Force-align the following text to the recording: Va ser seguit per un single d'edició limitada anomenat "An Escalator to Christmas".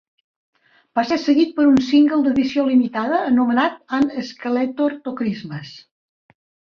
Va 0.99 1.01
ser 1.09 1.17
seguit 1.25 1.51
per 1.59 1.65
un 1.73 1.77
single 1.89 2.17
d'edició 2.27 2.65
limitada 2.69 3.19
anomenat 3.35 3.79
"An 3.99 4.09
Escalator 4.23 4.97
to 5.05 5.15
Christmas". 5.21 5.77